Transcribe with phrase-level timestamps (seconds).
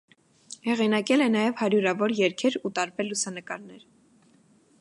[0.67, 3.89] Հեղինակել է նաև հարյուրավոր երգեր ու տարբեր լուսանկարներ։